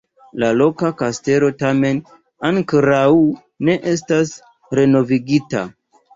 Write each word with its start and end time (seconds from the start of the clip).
La 0.43 0.47
loka 0.59 0.87
kastelo 1.01 1.49
tamen 1.63 1.99
ankoraŭ 2.49 3.11
ne 3.71 3.77
estas 3.93 4.35
renovigita. 4.81 5.65